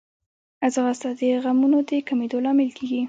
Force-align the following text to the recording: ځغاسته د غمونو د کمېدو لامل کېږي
ځغاسته 0.73 1.09
د 1.19 1.21
غمونو 1.43 1.77
د 1.89 1.91
کمېدو 2.07 2.37
لامل 2.45 2.69
کېږي 2.77 2.99